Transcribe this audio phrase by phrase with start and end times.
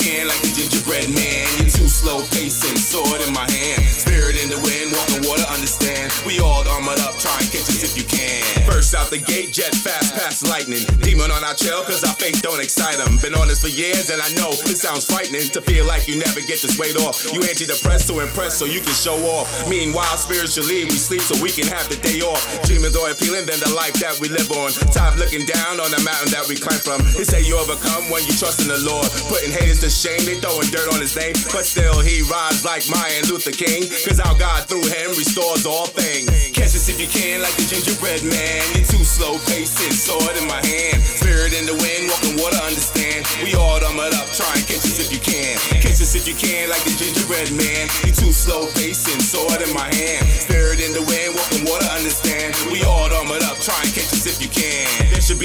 [0.00, 1.46] can, like the gingerbread man.
[1.58, 3.82] You're too slow pacing, sword in my hand.
[3.84, 6.12] Spirit in the wind, walking water, understand.
[6.26, 8.59] We all armored up, try and catch us if you can.
[8.80, 10.80] First out the gate, jet fast past lightning.
[11.04, 13.20] Demon on our trail, cause our faith don't excite them.
[13.20, 16.16] Been on this for years, and I know it sounds frightening to feel like you
[16.16, 17.20] never get this weight off.
[17.28, 19.52] You antidepressed to impress so you can show off.
[19.68, 22.40] Meanwhile, spiritually, we sleep so we can have the day off.
[22.64, 24.72] Dreaming more appealing than the life that we live on.
[24.96, 27.04] Time looking down on the mountain that we climb from.
[27.12, 29.04] They say you overcome when you trust in the Lord.
[29.28, 31.36] Putting haters to shame, they throwing dirt on his name.
[31.52, 33.84] But still, he rides like Martin Luther King.
[34.08, 36.32] Cause our God through him restores all things.
[36.80, 38.64] Us if you can, like the gingerbread man.
[38.72, 41.04] You're too slow pacing, sword in my hand.
[41.04, 43.20] Spirit in the wind, walking water, understand.
[43.44, 45.60] We all armored up, try and catch us if you can.
[45.84, 47.84] Catch us if you can, like the gingerbread man.
[48.08, 50.24] You're too slow pacing, sword in my hand.
[50.24, 52.56] Spirit in the wind, walking water, understand.
[52.72, 54.09] We all armored up, try and catch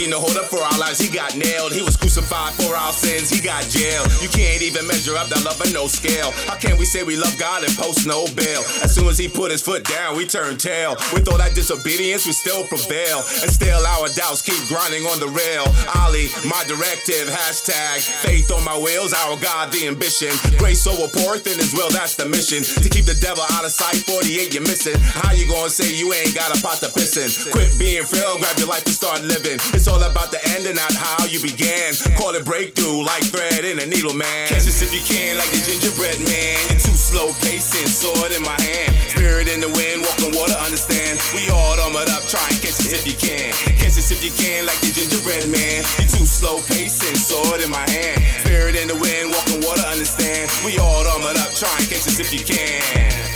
[0.10, 1.00] No hold up for our lives.
[1.00, 1.74] He got nailed.
[1.74, 3.30] He was crucified for our sins.
[3.30, 4.06] He got jailed.
[4.22, 6.32] You can't even measure up that love in no scale.
[6.46, 8.62] How can we say we love God and post no bail?
[8.86, 10.96] As soon as he put his foot down, we turn tail.
[11.14, 13.26] With all that disobedience, we still prevail.
[13.42, 15.66] And still our doubts keep grinding on the rail.
[15.98, 20.32] Ali, my directive, hashtag faith on my wheels, our God, the ambition.
[20.58, 22.62] Grace over poor thin as well, that's the mission.
[22.62, 24.98] To keep the devil out of sight, 48 you're missing.
[25.00, 27.30] How you gonna say you ain't got a pot to piss in?
[27.52, 29.58] Quit being frail, grab your life and start living.
[29.74, 31.94] It's all about the end and not how you began.
[32.18, 34.48] Call it breakthrough, like thread in a needle, man.
[34.50, 36.58] Catch us if you can, like the gingerbread man.
[36.82, 38.92] Too slow pacing, sword in my hand.
[39.14, 41.20] Spirit in the wind, walking water, understand.
[41.32, 43.54] We all armored up, try and catch us if you can.
[43.78, 45.86] Catch us if you can, like the gingerbread man.
[46.02, 48.20] You're too slow pacing, sword in my hand.
[48.44, 50.52] Spirit in the wind, walking water, understand.
[50.66, 53.36] We all armored up, try and catch us if you can.